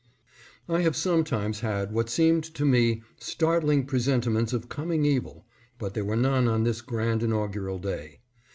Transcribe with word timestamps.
I 0.67 0.81
have 0.81 0.95
sometimes 0.95 1.59
had 1.59 1.91
what 1.91 2.09
seemed 2.09 2.43
to 2.55 2.65
me 2.65 3.03
startling 3.19 3.85
pre 3.85 3.99
sentiments 3.99 4.51
of 4.51 4.67
coming 4.67 5.05
evil, 5.05 5.45
but 5.77 5.93
there 5.93 6.03
were 6.03 6.15
none 6.15 6.47
on 6.47 6.63
this 6.63 6.81
grand 6.81 7.21
inaugural 7.21 7.77
day. 7.77 8.21